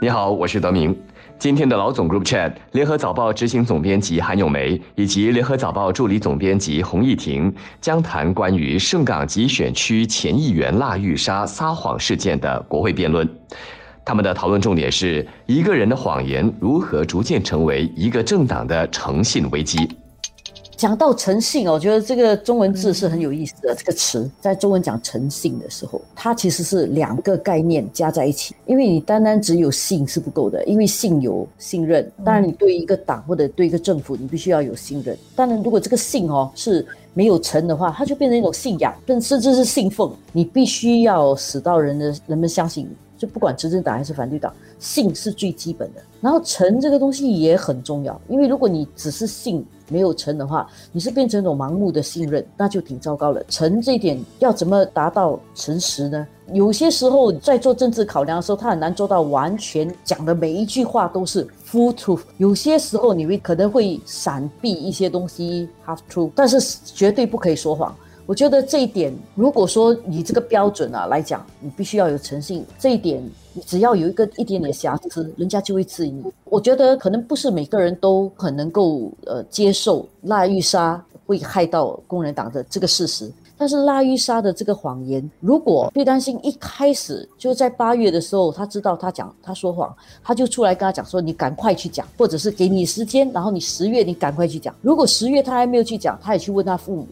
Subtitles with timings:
[0.00, 0.96] 你好，我是德明。
[1.38, 13.28] 今天的老总 Group Chat，联合早报执行总编辑韩咏梅以及联合早报助理总编辑洪艺婷将谈关于盛港集选区前议员辣玉莎撒谎事件的国会辩论。
[14.04, 19.88] 他们的讨论重点是一个人的谎言如何逐渐成为一个政党的诚信危机。
[20.76, 23.74] 讲到诚信哦，我觉得这个中文字是很有意思的。
[23.74, 28.54] 这个词在中文讲诚信的时候，它其实是两个概念加在一起。
[28.66, 32.10] 因为你单单只有信是不够的，因为信有信任。
[32.22, 35.16] 当然，你对一个党或者对一个政府，你必须要有信任。
[35.34, 40.12] 当然，如果这个信哦是没有诚的话，它就变成一种信仰，甚至是信奉。
[40.32, 42.86] 你必须要使到人的人们相信，
[43.26, 46.00] 不管执政党还是反对党，信是最基本的。
[46.20, 49.64] 然后诚这个东西也很重要，因为如果你只是信。
[49.88, 53.40] 没有诚的话，你是变成一种盲目的信任，那就挺糟糕了。
[53.48, 56.26] 诚这一点要怎么达到诚实呢？
[56.52, 62.22] 有些时候在做政治考量的时候，他很难做到完全讲的每一句话都是 full truth。
[62.38, 67.94] 有些时候你会可能会闪避一些东西 half truth，但是绝对不可以说谎。
[68.26, 72.64] 我觉得这一点，如果说以这个标准啊来讲，你必须要有诚信。
[72.76, 76.24] 这一点，你只要有一个一点点瑕疵，人家就会质疑你。
[76.44, 83.30] 我觉得可能不是每个人都很能够呃接受拉玉沙会害到工人党的这个事实。
[83.58, 97.06] 但是拉玉沙的这个谎言，如果费丹心一开始就在八月的时候，他知道他讲他说谎，他就出来跟他讲说：“你赶快去讲，或者是给你时间，然后你十月你赶快去讲。”如果十月他还没有去讲，他也去问他父母。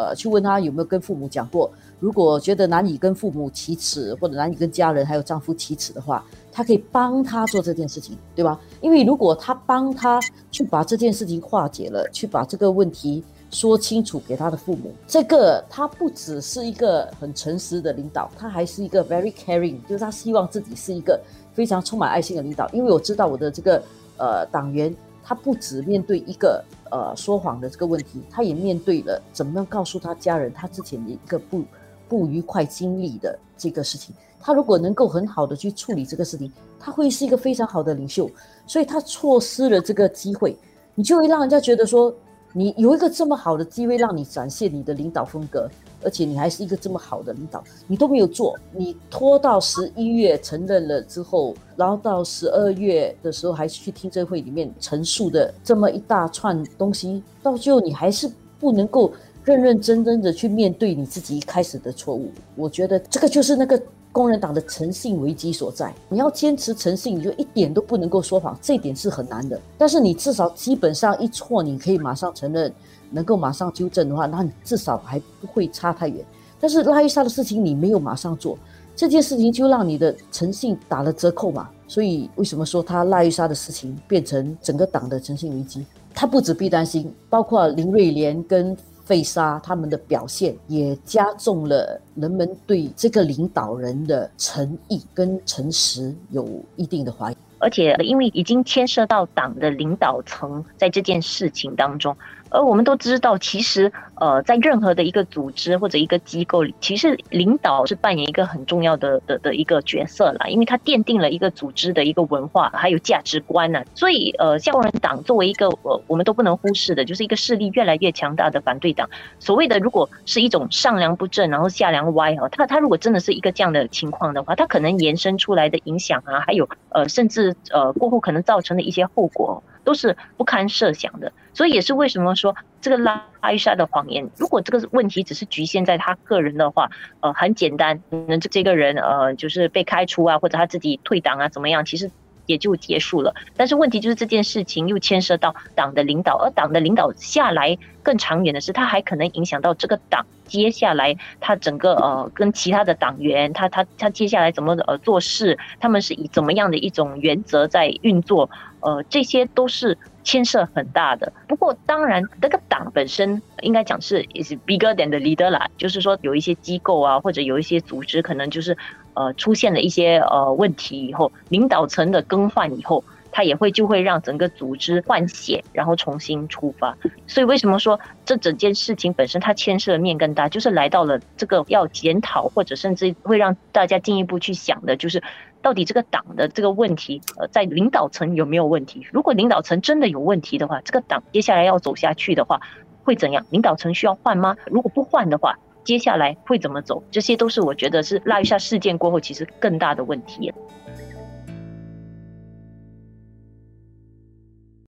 [0.00, 8.58] 呃，去问他有没有跟父母讲过，如果觉得难以跟父母启齿，或者难以跟家人还有丈夫启齿的话，他可以帮他做这件事情，对吧？
[8.80, 10.18] 因为如果他帮他
[10.50, 21.20] 去把这件事情化解了，去把这个问题说清楚给他的父母，这个他不只是一个很诚实的领导，他还是一个 very caring，就是他希望自己是一个
[21.52, 22.66] 非常充满爱心的领导。
[22.70, 23.82] 因为我知道我的这个
[24.16, 26.64] 呃党员，他不只面对一个。
[26.92, 31.62] 呃，说谎的这个问题，他也面对了怎么样告诉他家人他之前的一个不
[32.08, 34.12] 不愉快经历的这个事情。
[34.40, 38.28] 他如果能够很好的去处理这个事情，他会是一个非常好的领袖。
[38.66, 40.58] 所以他错失了这个机会，
[40.96, 42.12] 你就会让人家觉得说。
[42.52, 45.68] 你有一个这么好的机会，让你展现你的领导风格，
[46.02, 59.12] 而且你还是一个这么好的领导，你都没有做，你拖到十一月承认了之后，然后到十二月的时候还去听证会里面陈述的这么一大串东西，到最后你还是不能够
[59.44, 62.30] 认认真真的去面对你自己一开始的错误。
[62.56, 63.80] 我觉得这个就是那个。
[64.12, 69.60] 工人党的诚信危机所在，你要坚持诚信，你就一点都不能够说谎，这一点是很难的。
[69.78, 72.72] 但是你至少基本上一错，你可以马上承认，
[73.10, 76.24] 能够马上纠正的话，那你至少还不会差太远。
[76.58, 78.58] 但是拉伊莎的事情你没有马上做，
[78.96, 81.70] 这件事情就让你的诚信打了折扣嘛。
[81.86, 85.86] 所以为什么说他拉伊莎的事情变成整个党的诚信危机？
[86.12, 88.76] 他不止必担心，包括林瑞莲跟。
[89.10, 102.16] 被杀，他们的表现也加重了人们对这个领导人的诚意跟诚实有一定的怀疑，而且因为已经牵涉到党的领导层在这件事情当中。
[102.50, 113.82] 而我们都知道，其实，呃，在任何的一个组织或者一个机构里，其实领导是扮演一个很重要的的的一个角色啦，因为它奠定了一个组织的一个文化还有价值观呢。
[113.94, 119.08] 所以，呃，下工人党作为一个呃我们都不能忽视的，就是一个势力越来越强大的反对党。
[119.38, 129.62] 所谓的如果是一种上梁不正，然后下梁歪哈，它它如果真的是一个这样的情况的话，它可能延伸出来的影响啊，还有呃，甚至呃过后可能造成的一些后果。
[129.84, 142.10] 都是不堪设想的，所以也是为什么说这个拉伊莎的谎言，如果这个问题只是局限在他个人的话，呃，很简单，那这这个人呃，就是被开除啊，或者他自己退党啊，怎么样，其实
[142.46, 143.34] 也就结束了。
[143.56, 158.50] 但是问题就是这件事情又牵涉到党的领导，而党的领导下来更长远的是，他还可能影响到这个党接下来他整个呃跟其他的党员，他他他接下来怎么呃做事，他们是以怎么样的一种原则在运作。
[158.80, 161.30] 呃，这些都是牵涉很大的。
[161.46, 168.76] 不过，当然，这个党本身应该讲是 is bigger than the leader 啦，就是说有一些机构啊，或者有一些组织，可能就是
[169.12, 173.04] 呃出现了一些呃问题以后，领导层的更换以后。
[173.32, 176.96] 它也会就会让整个组织换血，然后重新出发。
[177.26, 185.22] 所以为什么说这整件事情本身它牵涉的面更大，就是来到了这个要检讨，或者甚至会让大家进一步去想的，就是
[185.62, 189.06] 到底这个党的这个问题，呃，在领导层有没有问题？
[189.12, 192.60] 如果领导层真的有问题的话，这个党接下来要走下去的话，
[193.04, 193.44] 会怎样？
[193.50, 194.56] 领导层需要换吗？
[194.66, 197.02] 如果不换的话，接下来会怎么走？
[197.10, 200.52] 这些都是我觉得是拉一下事件过后其实更大的问题。